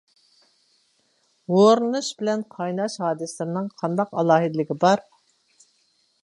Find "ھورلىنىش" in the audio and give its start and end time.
1.55-2.09